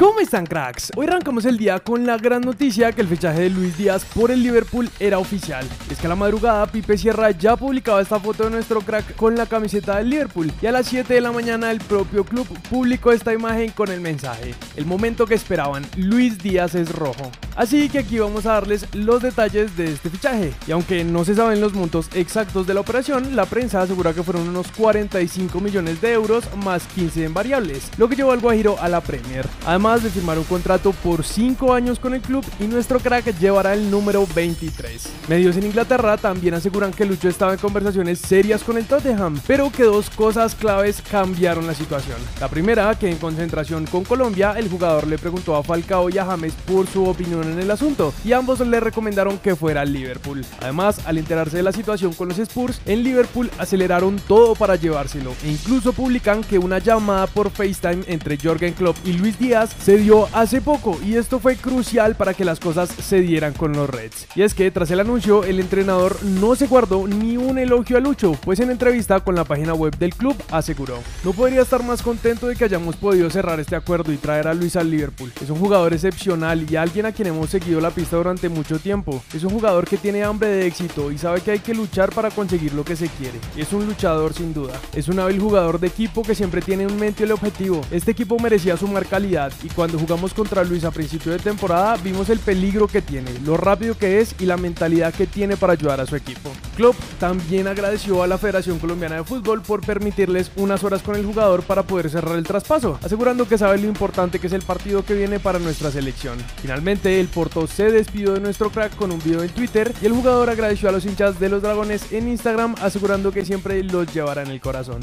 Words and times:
¿Cómo 0.00 0.20
están 0.20 0.46
cracks? 0.46 0.90
Hoy 0.96 1.06
arrancamos 1.06 1.44
el 1.44 1.58
día 1.58 1.78
con 1.78 2.06
la 2.06 2.16
gran 2.16 2.40
noticia 2.40 2.90
que 2.90 3.02
el 3.02 3.06
fichaje 3.06 3.42
de 3.42 3.50
Luis 3.50 3.76
Díaz 3.76 4.02
por 4.06 4.30
el 4.30 4.42
Liverpool 4.42 4.88
era 4.98 5.18
oficial. 5.18 5.68
Es 5.90 5.98
que 5.98 6.06
a 6.06 6.08
la 6.08 6.16
madrugada 6.16 6.66
Pipe 6.68 6.96
Sierra 6.96 7.32
ya 7.32 7.54
publicaba 7.54 8.00
esta 8.00 8.18
foto 8.18 8.44
de 8.44 8.50
nuestro 8.50 8.80
crack 8.80 9.14
con 9.14 9.36
la 9.36 9.44
camiseta 9.44 9.98
del 9.98 10.08
Liverpool 10.08 10.50
y 10.62 10.66
a 10.66 10.72
las 10.72 10.86
7 10.86 11.12
de 11.12 11.20
la 11.20 11.32
mañana 11.32 11.70
el 11.70 11.80
propio 11.80 12.24
club 12.24 12.48
publicó 12.70 13.12
esta 13.12 13.34
imagen 13.34 13.72
con 13.72 13.90
el 13.90 14.00
mensaje. 14.00 14.54
El 14.74 14.86
momento 14.86 15.26
que 15.26 15.34
esperaban, 15.34 15.84
Luis 15.96 16.38
Díaz 16.38 16.74
es 16.74 16.90
rojo. 16.90 17.30
Así 17.56 17.88
que 17.88 17.98
aquí 18.00 18.18
vamos 18.18 18.46
a 18.46 18.52
darles 18.52 18.86
los 18.94 19.22
detalles 19.22 19.76
de 19.76 19.92
este 19.92 20.10
fichaje. 20.10 20.52
Y 20.66 20.72
aunque 20.72 21.04
no 21.04 21.24
se 21.24 21.34
saben 21.34 21.60
los 21.60 21.74
montos 21.74 22.08
exactos 22.14 22.66
de 22.66 22.74
la 22.74 22.80
operación, 22.80 23.36
la 23.36 23.46
prensa 23.46 23.82
asegura 23.82 24.12
que 24.12 24.22
fueron 24.22 24.48
unos 24.48 24.68
45 24.72 25.60
millones 25.60 26.00
de 26.00 26.12
euros 26.12 26.44
más 26.64 26.84
15 26.94 27.24
en 27.24 27.34
variables, 27.34 27.90
lo 27.98 28.08
que 28.08 28.16
llevó 28.16 28.32
al 28.32 28.40
Guajiro 28.40 28.78
a 28.80 28.88
la 28.88 29.00
Premier. 29.00 29.46
Además 29.66 30.02
de 30.02 30.10
firmar 30.10 30.38
un 30.38 30.44
contrato 30.44 30.92
por 30.92 31.24
5 31.24 31.74
años 31.74 31.98
con 31.98 32.14
el 32.14 32.20
club 32.20 32.44
y 32.58 32.64
nuestro 32.64 33.00
crack 33.00 33.38
llevará 33.38 33.74
el 33.74 33.90
número 33.90 34.26
23. 34.34 35.08
Medios 35.28 35.56
en 35.56 35.66
Inglaterra 35.66 36.16
también 36.16 36.54
aseguran 36.54 36.92
que 36.92 37.04
Lucho 37.04 37.28
estaba 37.28 37.52
en 37.52 37.58
conversaciones 37.58 38.18
serias 38.18 38.62
con 38.62 38.78
el 38.78 38.86
Tottenham, 38.86 39.40
pero 39.46 39.70
que 39.70 39.84
dos 39.84 40.10
cosas 40.10 40.54
claves 40.54 41.02
cambiaron 41.10 41.66
la 41.66 41.74
situación. 41.74 42.18
La 42.40 42.48
primera, 42.48 42.94
que 42.98 43.10
en 43.10 43.18
concentración 43.18 43.86
con 43.86 44.04
Colombia, 44.04 44.54
el 44.56 44.68
jugador 44.68 45.06
le 45.06 45.18
preguntó 45.18 45.56
a 45.56 45.62
Falcao 45.62 46.10
y 46.10 46.18
a 46.18 46.24
James 46.24 46.54
por 46.66 46.86
su 46.86 47.04
opinión 47.04 47.39
en 47.48 47.58
el 47.58 47.70
asunto 47.70 48.12
y 48.24 48.32
ambos 48.32 48.60
le 48.60 48.80
recomendaron 48.80 49.38
que 49.38 49.56
fuera 49.56 49.82
al 49.82 49.92
Liverpool. 49.92 50.44
Además, 50.60 51.00
al 51.06 51.18
enterarse 51.18 51.56
de 51.56 51.62
la 51.62 51.72
situación 51.72 52.12
con 52.12 52.28
los 52.28 52.38
Spurs, 52.38 52.80
en 52.86 53.02
Liverpool 53.02 53.50
aceleraron 53.58 54.20
todo 54.26 54.54
para 54.54 54.76
llevárselo 54.76 55.32
e 55.44 55.50
incluso 55.50 55.92
publican 55.92 56.42
que 56.42 56.58
una 56.58 56.78
llamada 56.78 57.26
por 57.26 57.50
FaceTime 57.50 58.04
entre 58.06 58.38
Jorgen 58.38 58.74
Klopp 58.74 58.96
y 59.04 59.12
Luis 59.14 59.38
Díaz 59.38 59.74
se 59.82 59.96
dio 59.96 60.28
hace 60.32 60.60
poco 60.60 60.98
y 61.04 61.16
esto 61.16 61.38
fue 61.38 61.56
crucial 61.56 62.14
para 62.16 62.34
que 62.34 62.44
las 62.44 62.60
cosas 62.60 62.90
se 62.90 63.20
dieran 63.20 63.52
con 63.52 63.72
los 63.72 63.88
Reds. 63.88 64.26
Y 64.34 64.42
es 64.42 64.54
que 64.54 64.70
tras 64.70 64.90
el 64.90 65.00
anuncio, 65.00 65.44
el 65.44 65.60
entrenador 65.60 66.22
no 66.22 66.54
se 66.54 66.66
guardó 66.66 67.06
ni 67.06 67.36
un 67.36 67.58
elogio 67.58 67.96
a 67.96 68.00
Lucho, 68.00 68.32
pues 68.42 68.60
en 68.60 68.70
entrevista 68.70 69.20
con 69.20 69.34
la 69.34 69.44
página 69.44 69.74
web 69.74 69.96
del 69.98 70.14
club 70.14 70.36
aseguró, 70.50 70.98
no 71.24 71.32
podría 71.32 71.62
estar 71.62 71.82
más 71.82 72.02
contento 72.02 72.46
de 72.46 72.56
que 72.56 72.64
hayamos 72.64 72.96
podido 72.96 73.30
cerrar 73.30 73.60
este 73.60 73.76
acuerdo 73.76 74.12
y 74.12 74.16
traer 74.16 74.48
a 74.48 74.54
Luis 74.54 74.76
al 74.76 74.90
Liverpool. 74.90 75.32
Es 75.40 75.50
un 75.50 75.58
jugador 75.58 75.92
excepcional 75.92 76.66
y 76.70 76.76
alguien 76.76 77.06
a 77.06 77.12
quien 77.12 77.28
hemos 77.30 77.50
seguido 77.50 77.80
la 77.80 77.90
pista 77.90 78.16
durante 78.16 78.48
mucho 78.48 78.78
tiempo. 78.78 79.22
Es 79.34 79.44
un 79.44 79.50
jugador 79.50 79.86
que 79.86 79.96
tiene 79.96 80.22
hambre 80.22 80.48
de 80.48 80.66
éxito 80.66 81.10
y 81.10 81.18
sabe 81.18 81.40
que 81.40 81.52
hay 81.52 81.58
que 81.60 81.74
luchar 81.74 82.12
para 82.12 82.30
conseguir 82.30 82.74
lo 82.74 82.84
que 82.84 82.96
se 82.96 83.08
quiere. 83.08 83.38
Es 83.56 83.72
un 83.72 83.86
luchador 83.86 84.34
sin 84.34 84.52
duda. 84.52 84.74
Es 84.94 85.08
un 85.08 85.18
hábil 85.18 85.40
jugador 85.40 85.80
de 85.80 85.86
equipo 85.86 86.22
que 86.22 86.34
siempre 86.34 86.62
tiene 86.62 86.84
en 86.84 86.98
mente 86.98 87.24
el 87.24 87.32
objetivo. 87.32 87.80
Este 87.90 88.10
equipo 88.10 88.38
merecía 88.38 88.76
sumar 88.76 89.06
calidad 89.06 89.52
y 89.62 89.68
cuando 89.68 89.98
jugamos 89.98 90.34
contra 90.34 90.64
Luis 90.64 90.84
a 90.84 90.90
principio 90.90 91.32
de 91.32 91.38
temporada 91.38 91.96
vimos 92.02 92.28
el 92.30 92.38
peligro 92.38 92.86
que 92.88 93.02
tiene, 93.02 93.30
lo 93.44 93.56
rápido 93.56 93.96
que 93.96 94.20
es 94.20 94.34
y 94.38 94.46
la 94.46 94.56
mentalidad 94.56 95.14
que 95.14 95.26
tiene 95.26 95.56
para 95.56 95.74
ayudar 95.74 96.00
a 96.00 96.06
su 96.06 96.16
equipo. 96.16 96.50
Klopp 96.76 96.96
también 97.18 97.68
agradeció 97.68 98.22
a 98.22 98.26
la 98.26 98.38
Federación 98.38 98.78
Colombiana 98.78 99.16
de 99.16 99.24
Fútbol 99.24 99.62
por 99.62 99.84
permitirles 99.84 100.50
unas 100.56 100.82
horas 100.84 101.02
con 101.02 101.16
el 101.16 101.24
jugador 101.24 101.62
para 101.62 101.82
poder 101.82 102.10
cerrar 102.10 102.36
el 102.36 102.44
traspaso, 102.44 102.98
asegurando 103.02 103.46
que 103.46 103.58
sabe 103.58 103.78
lo 103.78 103.86
importante 103.86 104.38
que 104.38 104.46
es 104.46 104.52
el 104.52 104.62
partido 104.62 105.04
que 105.04 105.14
viene 105.14 105.38
para 105.38 105.58
nuestra 105.58 105.90
selección. 105.90 106.38
Finalmente, 106.60 107.19
el 107.20 107.28
Porto 107.28 107.66
se 107.66 107.90
despidió 107.90 108.32
de 108.32 108.40
nuestro 108.40 108.70
crack 108.70 108.96
con 108.96 109.12
un 109.12 109.22
video 109.22 109.42
en 109.42 109.50
Twitter 109.50 109.92
y 110.02 110.06
el 110.06 110.12
jugador 110.12 110.50
agradeció 110.50 110.88
a 110.88 110.92
los 110.92 111.04
hinchas 111.04 111.38
de 111.38 111.48
los 111.48 111.62
Dragones 111.62 112.12
en 112.12 112.28
Instagram, 112.28 112.74
asegurando 112.80 113.30
que 113.30 113.44
siempre 113.44 113.84
los 113.84 114.12
llevará 114.12 114.42
en 114.42 114.48
el 114.48 114.60
corazón. 114.60 115.00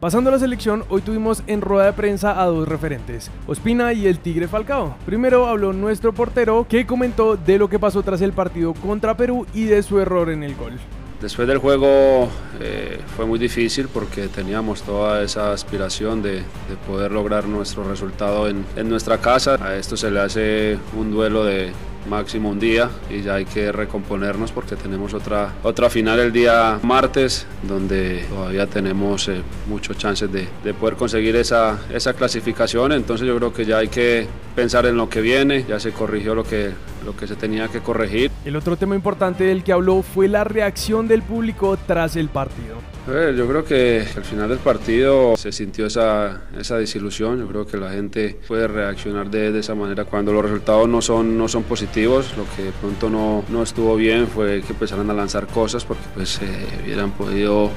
Pasando 0.00 0.30
a 0.30 0.32
la 0.32 0.38
selección, 0.38 0.84
hoy 0.88 1.02
tuvimos 1.02 1.42
en 1.46 1.60
rueda 1.60 1.86
de 1.86 1.92
prensa 1.92 2.42
a 2.42 2.46
dos 2.46 2.66
referentes, 2.66 3.30
Ospina 3.46 3.92
y 3.92 4.06
el 4.06 4.18
Tigre 4.18 4.48
Falcao. 4.48 4.96
Primero 5.06 5.46
habló 5.46 5.72
nuestro 5.72 6.12
portero 6.12 6.66
que 6.68 6.86
comentó 6.86 7.36
de 7.36 7.58
lo 7.58 7.68
que 7.68 7.78
pasó 7.78 8.02
tras 8.02 8.20
el 8.20 8.32
partido 8.32 8.74
contra 8.74 9.16
Perú 9.16 9.46
y 9.54 9.64
de 9.64 9.82
su 9.82 10.00
error 10.00 10.30
en 10.30 10.42
el 10.42 10.56
gol. 10.56 10.78
Después 11.22 11.46
del 11.46 11.58
juego 11.58 12.28
eh, 12.60 12.98
fue 13.16 13.26
muy 13.26 13.38
difícil 13.38 13.86
porque 13.86 14.26
teníamos 14.26 14.82
toda 14.82 15.22
esa 15.22 15.52
aspiración 15.52 16.20
de, 16.20 16.32
de 16.32 16.76
poder 16.84 17.12
lograr 17.12 17.46
nuestro 17.46 17.84
resultado 17.84 18.48
en, 18.48 18.66
en, 18.74 18.88
nuestra 18.88 19.18
casa. 19.18 19.56
A 19.64 19.76
esto 19.76 19.96
se 19.96 20.10
le 20.10 20.18
hace 20.18 20.78
un 20.96 21.12
duelo 21.12 21.44
de 21.44 21.70
máximo 22.08 22.50
un 22.50 22.58
día 22.58 22.90
y 23.08 23.22
ya 23.22 23.34
hay 23.34 23.44
que 23.44 23.70
recomponernos 23.70 24.50
porque 24.50 24.74
tenemos 24.74 25.14
otra, 25.14 25.52
otra 25.62 25.88
final 25.88 26.18
el 26.18 26.32
día 26.32 26.80
martes 26.82 27.46
donde 27.62 28.24
todavía 28.28 28.66
tenemos 28.66 29.28
eh, 29.28 29.42
muchos 29.68 29.96
chances 29.98 30.30
de, 30.32 30.48
de, 30.64 30.74
poder 30.74 30.96
conseguir 30.96 31.36
esa, 31.36 31.78
esa 31.92 32.14
clasificación. 32.14 32.92
Entonces 32.92 33.26
yo 33.26 33.36
creo 33.36 33.52
que 33.52 33.64
ya 33.64 33.78
hay 33.78 33.88
que 33.88 34.26
pensar 34.54 34.86
en 34.86 34.96
lo 34.96 35.08
que 35.08 35.20
viene, 35.20 35.64
ya 35.68 35.80
se 35.80 35.92
corrigió 35.92 36.34
lo 36.34 36.44
que, 36.44 36.70
lo 37.04 37.16
que 37.16 37.26
se 37.26 37.36
tenía 37.36 37.68
que 37.68 37.80
corregir. 37.80 38.30
El 38.44 38.56
otro 38.56 38.76
tema 38.76 38.94
importante 38.94 39.44
del 39.44 39.64
que 39.64 39.72
habló 39.72 40.02
fue 40.02 40.28
la 40.28 40.44
reacción 40.44 41.08
del 41.08 41.22
público 41.22 41.76
tras 41.86 42.16
el 42.16 42.28
partido. 42.28 42.76
Yo 43.06 43.48
creo 43.48 43.64
que 43.64 44.06
al 44.16 44.22
final 44.22 44.48
del 44.48 44.58
partido 44.58 45.36
se 45.36 45.50
sintió 45.50 45.86
esa, 45.86 46.42
esa 46.56 46.76
desilusión. 46.76 47.40
Yo 47.40 47.48
creo 47.48 47.66
que 47.66 47.76
la 47.76 47.90
gente 47.90 48.38
puede 48.46 48.68
reaccionar 48.68 49.28
de, 49.28 49.50
de, 49.50 49.58
esa 49.58 49.74
manera 49.74 50.04
cuando 50.04 50.32
los 50.32 50.44
resultados 50.44 50.88
no 50.88 51.02
son, 51.02 51.36
no 51.36 51.48
son 51.48 51.64
positivos. 51.64 52.36
Lo 52.36 52.44
que 52.54 52.62
de 52.62 52.72
pronto 52.72 53.10
no, 53.10 53.44
no 53.48 53.64
estuvo 53.64 53.96
bien 53.96 54.28
fue 54.28 54.62
que 54.62 54.72
empezaran 54.72 55.10
a 55.10 55.14
lanzar 55.14 55.48
cosas 55.48 55.84
porque 55.84 56.04
pues 56.14 56.40
eh, 56.42 56.66
hubieran 56.84 57.10
podido 57.10 57.70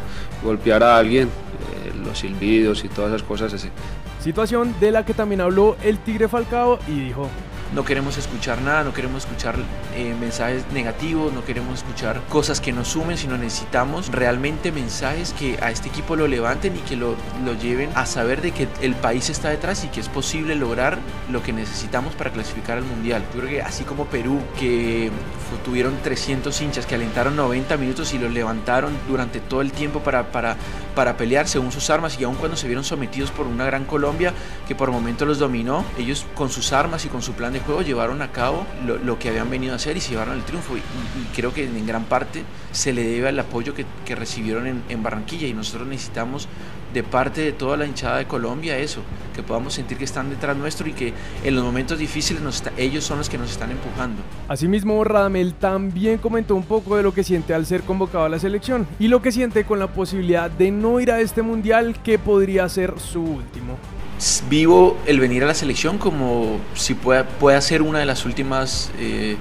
golpear 0.43 0.83
a 0.83 0.99
alguien, 0.99 1.27
eh, 1.27 1.91
los 2.05 2.19
silbidos 2.19 2.85
y 2.85 2.89
todas 2.89 3.09
esas 3.09 3.23
cosas. 3.23 3.51
Ese. 3.51 3.71
Situación 4.25 4.73
de 4.79 4.89
la 4.89 5.05
que 5.05 5.13
también 5.13 5.39
habló 5.39 5.77
el 5.83 5.99
Tigre 5.99 6.27
Falcao 6.27 6.79
y 6.87 6.99
dijo, 6.99 7.29
no 7.75 7.85
queremos 7.85 8.17
escuchar 8.17 8.59
nada, 8.59 8.83
no 8.83 8.91
queremos 8.91 9.23
escuchar 9.23 9.55
eh, 9.95 10.15
mensajes 10.19 10.65
negativos, 10.73 11.31
no 11.31 11.45
queremos 11.45 11.83
escuchar 11.83 12.19
cosas 12.27 12.59
que 12.59 12.73
nos 12.73 12.87
sumen, 12.87 13.19
sino 13.19 13.37
necesitamos 13.37 14.11
realmente 14.11 14.71
mensajes 14.71 15.31
que 15.33 15.59
a 15.61 15.69
este 15.69 15.89
equipo 15.89 16.15
lo 16.15 16.27
levanten 16.27 16.75
y 16.75 16.79
que 16.79 16.95
lo, 16.95 17.13
lo 17.45 17.53
lleven 17.53 17.91
a 17.93 18.07
saber 18.07 18.41
de 18.41 18.49
que 18.49 18.67
el 18.81 18.95
país 18.95 19.29
está 19.29 19.49
detrás 19.49 19.83
y 19.83 19.89
que 19.89 19.99
es 19.99 20.09
posible 20.09 20.55
lograr 20.55 20.97
lo 21.31 21.43
que 21.43 21.53
necesitamos 21.53 22.15
para 22.15 22.31
clasificar 22.31 22.79
al 22.79 22.83
Mundial. 22.83 23.21
Yo 23.31 23.41
creo 23.41 23.49
que 23.51 23.61
así 23.61 23.83
como 23.83 24.05
Perú, 24.05 24.39
que 24.59 25.11
tuvieron 25.63 25.97
300 26.03 26.59
hinchas 26.61 26.87
que 26.87 26.95
alentaron 26.95 27.35
90 27.35 27.77
minutos 27.77 28.13
y 28.15 28.17
los 28.17 28.31
levantaron 28.31 28.91
durante 29.07 29.39
todo 29.39 29.61
el 29.61 29.71
tiempo 29.71 29.99
para, 29.99 30.31
para, 30.31 30.57
para 30.95 31.17
pelear 31.17 31.47
según 31.47 31.71
sus 31.71 31.89
armas 31.89 32.19
y 32.19 32.23
aun 32.23 32.35
cuando 32.35 32.57
se 32.57 32.67
vieron 32.67 32.83
sometidos 32.83 33.31
por 33.31 33.45
una 33.45 33.65
gran 33.65 33.85
Colombia 33.85 34.33
que 34.67 34.75
por 34.75 34.91
momentos 34.91 35.27
los 35.27 35.39
dominó, 35.39 35.85
ellos 35.97 36.25
con 36.33 36.49
sus 36.49 36.73
armas 36.73 37.05
y 37.05 37.09
con 37.09 37.21
su 37.21 37.33
plan 37.33 37.53
de 37.53 37.59
juego 37.59 37.81
llevaron 37.81 38.21
a 38.21 38.31
cabo 38.31 38.65
lo, 38.85 39.19
que 39.19 39.29
habían 39.29 39.49
venido 39.49 39.73
a 39.73 39.75
hacer 39.75 39.97
y 39.97 40.01
se 40.01 40.11
llevaron 40.11 40.35
el 40.35 40.43
triunfo. 40.43 40.75
Y, 40.77 40.79
y, 40.79 41.35
creo 41.35 41.53
que 41.53 41.65
en 41.65 41.85
gran 41.85 42.05
parte 42.05 42.43
se 42.71 42.93
le 42.93 43.03
debe 43.03 43.29
al 43.29 43.39
apoyo 43.39 43.73
que, 43.73 43.85
que 44.05 44.15
recibieron 44.15 44.67
en, 44.67 44.83
en 44.89 45.03
Barranquilla 45.03 45.47
y 45.47 45.53
nosotros 45.53 45.87
necesitamos 45.87 46.47
de 46.95 47.03
parte 47.03 47.41
de 47.41 47.51
toda 47.51 47.75
la 47.75 47.85
hinchada 47.85 48.17
de 48.19 48.25
Colombia 48.25 48.77
eso, 48.77 49.01
que 49.35 49.43
podamos 49.43 49.73
sentir 49.73 49.97
que 49.97 50.05
están 50.05 50.29
detrás 50.29 50.55
nuestro 50.55 50.87
y 50.87 50.93
que 50.93 51.13
en 51.43 51.53
los 51.53 51.63
momentos 51.63 51.99
difíciles 51.99 52.41
nos 52.41 52.55
está, 52.55 52.71
ellos 52.77 53.03
son 53.03 53.17
los 53.17 53.29
que 53.29 53.37
nos 53.37 53.51
están 53.51 53.69
empujando. 53.69 54.21
Asimismo, 54.47 55.03
Radamel 55.03 55.53
también 55.53 56.17
comentó 56.17 56.55
un 56.55 56.63
poco 56.63 56.95
de 56.95 57.03
lo 57.03 57.13
que 57.13 57.23
siente 57.23 57.53
al 57.53 57.65
ser 57.65 57.81
convocado 57.81 58.23
a 58.23 58.29
la 58.29 58.39
selección 58.39 58.87
y 58.97 59.09
lo 59.09 59.21
que 59.21 59.33
siente 59.33 59.65
con 59.65 59.77
la 59.77 59.87
posibilidad 59.87 60.49
de 60.49 60.71
no 60.71 61.01
ir 61.01 61.11
a 61.11 61.19
este 61.19 61.41
mundial 61.41 61.97
que 62.01 62.17
podría 62.17 62.67
ser 62.69 62.93
su 62.97 63.21
último. 63.21 63.77
Vivo 64.49 64.97
el 65.05 65.19
venir 65.19 65.43
a 65.43 65.47
la 65.47 65.53
selección 65.53 65.97
como 65.97 66.59
si 66.73 66.93
pueda, 66.93 67.27
pueda 67.27 67.59
ser 67.59 67.81
una 67.81 67.99
de 67.99 68.05
las 68.05 68.25
últimas 68.25 68.89
eh, 68.97 69.35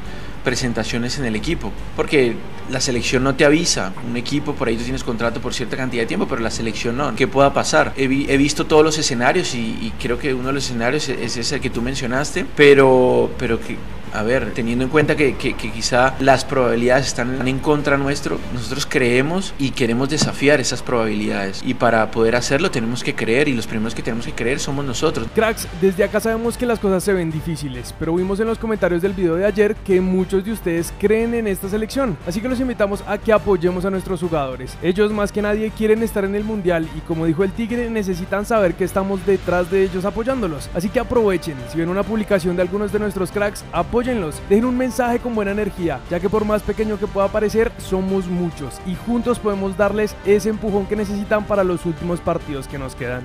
presentaciones 0.45 1.19
en 1.19 1.25
el 1.25 1.35
equipo, 1.35 1.73
porque 1.97 2.37
la 2.71 2.81
selección 2.81 3.25
no 3.25 3.35
te 3.35 3.45
avisa, 3.45 3.93
un 4.09 4.17
equipo 4.17 4.55
por 4.55 4.69
ahí 4.69 4.77
tú 4.77 4.85
tienes 4.85 5.03
contrato 5.03 5.41
por 5.41 5.55
cierta 5.55 5.77
cantidad 5.77 6.03
de 6.03 6.07
tiempo, 6.07 6.29
pero 6.29 6.41
la 6.43 6.51
selección 6.51 6.97
no. 6.97 7.15
¿Qué 7.17 7.27
pueda 7.27 7.53
pasar? 7.53 7.93
He, 7.97 8.07
vi, 8.07 8.27
he 8.29 8.37
visto 8.37 8.67
todos 8.67 8.85
los 8.85 8.97
escenarios 8.99 9.55
y, 9.55 9.93
creo 10.01 10.19
que 10.19 10.35
uno 10.35 10.49
de 10.49 10.55
los 10.55 10.65
escenarios 10.67 11.09
es 11.09 11.37
ese 11.37 11.61
que 11.61 11.71
tú 11.71 11.81
mencionaste, 11.81 12.45
pero, 12.55 13.31
pero 13.39 13.59
que 13.59 13.77
a 14.15 14.23
ver, 14.23 14.53
teniendo 14.55 14.85
en 14.85 14.91
cuenta 14.91 15.17
que, 15.17 15.37
que, 15.37 15.55
que, 15.55 15.73
quizá 15.73 16.15
las 16.21 16.45
probabilidades 16.45 17.09
están 17.09 17.47
en 17.47 17.59
contra 17.59 17.97
nuestro, 17.97 18.39
nosotros 18.53 18.87
creemos 18.89 19.55
y 19.59 19.71
queremos 19.71 20.09
desafiar 20.09 20.61
esas 20.61 20.83
probabilidades. 20.83 21.63
Y 21.65 21.75
para 21.75 22.11
poder 22.13 22.37
hacerlo 22.37 22.71
tenemos 22.71 23.03
que 23.03 23.15
creer 23.15 23.49
y 23.49 23.55
los 23.55 23.67
primeros 23.67 23.95
que 23.95 24.03
tenemos 24.03 24.25
que 24.25 24.33
creer 24.33 24.61
somos 24.61 24.85
nosotros. 24.85 25.27
Cracks, 25.35 25.67
desde 25.81 26.05
acá 26.05 26.21
sabemos 26.21 26.57
que 26.57 26.65
las 26.65 26.79
cosas 26.79 27.03
se 27.03 27.13
ven 27.13 27.33
difíciles, 27.33 27.93
pero 27.99 28.15
vimos 28.15 28.39
en 28.39 28.47
los 28.47 28.59
comentarios 28.59 29.03
del 29.03 29.15
video 29.15 29.35
de 29.35 29.47
ayer 29.47 29.75
que 29.75 30.01
muchos 30.01 30.45
de 30.45 30.53
ustedes 30.53 30.93
creen 30.99 31.35
en 31.35 31.49
esta 31.49 31.69
selección. 31.69 32.17
Así 32.27 32.41
que 32.41 32.49
los 32.49 32.61
invitamos 32.61 33.03
a 33.09 33.19
que 33.19 33.33
apoyemos 33.33 33.85
a 33.85 33.91
nuestros 33.91 34.21
jugadores. 34.21 34.77
Ellos 34.81 35.11
más 35.11 35.33
que 35.33 35.43
nadie 35.43 35.73
quieren 35.77 36.03
estar 36.05 36.25
en 36.25 36.37
el 36.37 36.45
mundial 36.45 36.89
y 36.97 37.01
como 37.01 37.27
dijo 37.27 37.43
el 37.43 37.51
Tigre, 37.51 37.91
necesitan 37.91 38.47
saber 38.47 38.75
que 38.75 38.85
estamos 38.85 39.27
detrás 39.27 39.71
de 39.73 39.83
ellos 39.83 40.05
apoyándolos. 40.05 40.71
Así 40.73 40.89
que 40.89 41.01
aprovechen, 41.01 41.57
si 41.73 41.79
ven 41.79 41.89
una 41.89 42.05
publicación 42.05 42.55
de 42.55 42.63
algunos 42.63 42.93
de 42.93 43.01
nuestros 43.01 43.33
cracks, 43.33 43.65
apoyen 43.73 44.04
apóyenlos, 44.05 44.43
dejen 44.51 44.67
un 44.67 44.77
mensaje 44.77 45.19
con 45.19 45.35
buena 45.35 45.53
energía, 45.53 46.01
ya 46.11 46.21
que 46.21 46.29
por 46.29 46.45
más 46.45 46.63
pequeño 46.63 46.99
que 46.99 47.07
pueda 47.07 47.29
parecer, 47.29 47.73
somos 47.79 48.27
muchos 48.27 48.79
y 48.87 48.95
juntos 48.95 49.39
podemos 49.39 49.77
darles 49.79 50.15
ese 50.27 50.51
empujón 50.51 50.87
que 50.87 50.97
necesitan 50.97 51.45
para 51.45 51.65
los 51.65 51.87
últimos 51.87 52.21
partidos 52.21 52.69
que 52.69 52.79
nos 52.79 52.95
quedan. 52.95 53.25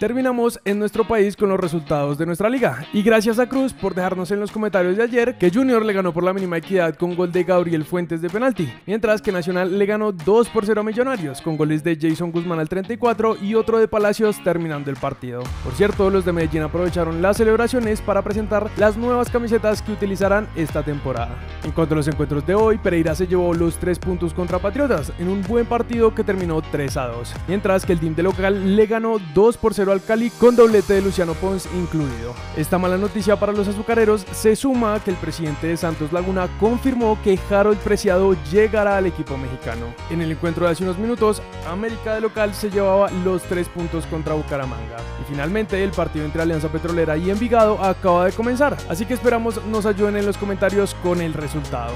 Terminamos 0.00 0.58
en 0.64 0.78
nuestro 0.78 1.06
país 1.06 1.36
con 1.36 1.50
los 1.50 1.60
resultados 1.60 2.16
de 2.16 2.24
nuestra 2.24 2.48
liga. 2.48 2.86
Y 2.94 3.02
gracias 3.02 3.38
a 3.38 3.46
Cruz 3.46 3.74
por 3.74 3.94
dejarnos 3.94 4.30
en 4.30 4.40
los 4.40 4.50
comentarios 4.50 4.96
de 4.96 5.02
ayer 5.02 5.36
que 5.36 5.50
Junior 5.50 5.84
le 5.84 5.92
ganó 5.92 6.14
por 6.14 6.24
la 6.24 6.32
mínima 6.32 6.56
equidad 6.56 6.94
con 6.94 7.14
gol 7.14 7.30
de 7.30 7.44
Gabriel 7.44 7.84
Fuentes 7.84 8.22
de 8.22 8.30
penalti, 8.30 8.72
mientras 8.86 9.20
que 9.20 9.30
Nacional 9.30 9.78
le 9.78 9.84
ganó 9.84 10.10
2 10.10 10.48
por 10.48 10.64
0 10.64 10.80
a 10.80 10.84
Millonarios 10.84 11.42
con 11.42 11.58
goles 11.58 11.84
de 11.84 11.98
Jason 12.00 12.32
Guzmán 12.32 12.58
al 12.58 12.68
34 12.70 13.36
y 13.42 13.54
otro 13.54 13.78
de 13.78 13.88
Palacios 13.88 14.42
terminando 14.42 14.88
el 14.88 14.96
partido. 14.96 15.42
Por 15.62 15.74
cierto, 15.74 16.08
los 16.08 16.24
de 16.24 16.32
Medellín 16.32 16.62
aprovecharon 16.62 17.20
las 17.20 17.36
celebraciones 17.36 18.00
para 18.00 18.22
presentar 18.22 18.70
las 18.78 18.96
nuevas 18.96 19.28
camisetas 19.28 19.82
que 19.82 19.92
utilizarán 19.92 20.48
esta 20.56 20.82
temporada. 20.82 21.36
En 21.62 21.72
cuanto 21.72 21.92
a 21.92 21.98
los 21.98 22.08
encuentros 22.08 22.46
de 22.46 22.54
hoy, 22.54 22.78
Pereira 22.78 23.14
se 23.14 23.26
llevó 23.26 23.52
los 23.52 23.76
3 23.76 23.98
puntos 23.98 24.32
contra 24.32 24.58
Patriotas 24.58 25.12
en 25.18 25.28
un 25.28 25.42
buen 25.42 25.66
partido 25.66 26.14
que 26.14 26.24
terminó 26.24 26.62
3 26.62 26.96
a 26.96 27.08
2, 27.08 27.34
mientras 27.48 27.84
que 27.84 27.92
el 27.92 28.00
team 28.00 28.14
de 28.14 28.22
local 28.22 28.74
le 28.74 28.86
ganó 28.86 29.18
2 29.34 29.58
por 29.58 29.74
0 29.74 29.89
al 29.92 30.02
Cali 30.02 30.30
con 30.30 30.56
doblete 30.56 30.94
de 30.94 31.02
Luciano 31.02 31.34
Pons 31.34 31.68
incluido. 31.74 32.34
Esta 32.56 32.78
mala 32.78 32.98
noticia 32.98 33.38
para 33.38 33.52
los 33.52 33.68
azucareros 33.68 34.26
se 34.32 34.56
suma 34.56 34.94
a 34.94 35.00
que 35.00 35.10
el 35.10 35.16
presidente 35.16 35.66
de 35.66 35.76
Santos 35.76 36.12
Laguna 36.12 36.48
confirmó 36.58 37.18
que 37.22 37.38
Harold 37.50 37.78
Preciado 37.78 38.36
llegará 38.50 38.96
al 38.96 39.06
equipo 39.06 39.36
mexicano. 39.36 39.86
En 40.10 40.20
el 40.20 40.32
encuentro 40.32 40.66
de 40.66 40.72
hace 40.72 40.84
unos 40.84 40.98
minutos, 40.98 41.42
América 41.68 42.14
de 42.14 42.20
local 42.20 42.54
se 42.54 42.70
llevaba 42.70 43.10
los 43.24 43.42
3 43.42 43.68
puntos 43.68 44.06
contra 44.06 44.34
Bucaramanga. 44.34 44.96
Y 45.20 45.24
finalmente 45.28 45.82
el 45.82 45.90
partido 45.90 46.24
entre 46.24 46.42
Alianza 46.42 46.68
Petrolera 46.68 47.16
y 47.16 47.30
Envigado 47.30 47.82
acaba 47.82 48.26
de 48.26 48.32
comenzar, 48.32 48.76
así 48.88 49.06
que 49.06 49.14
esperamos 49.14 49.64
nos 49.66 49.86
ayuden 49.86 50.16
en 50.16 50.26
los 50.26 50.36
comentarios 50.36 50.94
con 51.02 51.20
el 51.20 51.34
resultado. 51.34 51.92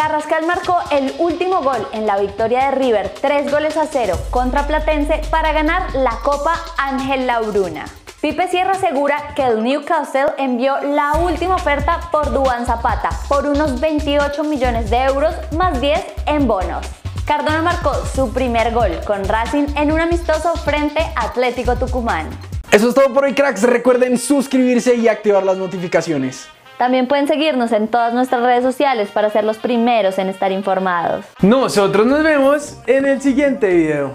Carrascal 0.00 0.46
marcó 0.46 0.78
el 0.92 1.14
último 1.18 1.60
gol 1.60 1.86
en 1.92 2.06
la 2.06 2.16
victoria 2.16 2.64
de 2.64 2.70
River, 2.70 3.12
3 3.20 3.50
goles 3.50 3.76
a 3.76 3.84
0 3.84 4.16
contra 4.30 4.66
Platense 4.66 5.20
para 5.30 5.52
ganar 5.52 5.94
la 5.94 6.12
Copa 6.22 6.54
Ángel 6.78 7.26
Lauruna. 7.26 7.84
Pipe 8.22 8.48
Sierra 8.48 8.72
asegura 8.72 9.34
que 9.36 9.42
el 9.42 9.62
Newcastle 9.62 10.32
envió 10.38 10.80
la 10.80 11.18
última 11.18 11.56
oferta 11.56 12.08
por 12.10 12.32
Duan 12.32 12.64
Zapata 12.64 13.10
por 13.28 13.44
unos 13.44 13.78
28 13.78 14.42
millones 14.44 14.88
de 14.88 15.02
euros 15.02 15.34
más 15.54 15.78
10 15.82 16.02
en 16.24 16.48
bonos. 16.48 16.86
Cardona 17.26 17.60
marcó 17.60 17.92
su 18.06 18.32
primer 18.32 18.72
gol 18.72 19.00
con 19.06 19.22
Racing 19.26 19.66
en 19.76 19.92
un 19.92 20.00
amistoso 20.00 20.54
frente 20.54 21.00
Atlético 21.14 21.76
Tucumán. 21.76 22.30
Eso 22.72 22.88
es 22.88 22.94
todo 22.94 23.12
por 23.12 23.24
hoy, 23.24 23.34
cracks. 23.34 23.64
Recuerden 23.64 24.16
suscribirse 24.16 24.94
y 24.94 25.08
activar 25.08 25.42
las 25.42 25.58
notificaciones. 25.58 26.48
También 26.80 27.06
pueden 27.08 27.28
seguirnos 27.28 27.72
en 27.72 27.88
todas 27.88 28.14
nuestras 28.14 28.40
redes 28.40 28.62
sociales 28.62 29.10
para 29.10 29.28
ser 29.28 29.44
los 29.44 29.58
primeros 29.58 30.16
en 30.16 30.30
estar 30.30 30.50
informados. 30.50 31.26
Nosotros 31.42 32.06
nos 32.06 32.22
vemos 32.22 32.78
en 32.86 33.04
el 33.04 33.20
siguiente 33.20 33.68
video. 33.68 34.10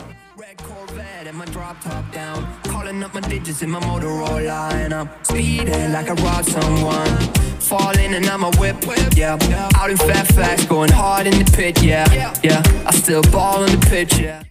Falling 7.59 8.13
and 8.13 8.25
I'm 8.27 8.43
a 8.43 8.49
whip, 8.59 8.75
yeah. 9.15 9.37
Out 9.79 9.89
in 9.89 9.97
Fairfax, 9.97 10.65
going 10.65 10.91
hard 10.91 11.25
in 11.25 11.43
the 11.43 11.51
pit, 11.51 11.81
yeah. 11.81 12.05
Yeah, 12.43 12.61
I 12.85 12.91
still 12.91 13.23
ball 13.31 13.63
in 13.63 13.79
the 13.79 13.87
pitch, 13.87 14.19
yeah. 14.19 14.45